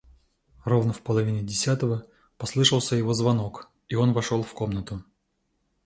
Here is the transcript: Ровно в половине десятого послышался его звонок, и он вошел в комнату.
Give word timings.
Ровно 0.65 0.93
в 0.93 1.01
половине 1.03 1.43
десятого 1.43 2.07
послышался 2.39 2.95
его 2.95 3.13
звонок, 3.13 3.69
и 3.87 3.93
он 3.93 4.13
вошел 4.13 4.41
в 4.41 4.51
комнату. 4.51 5.03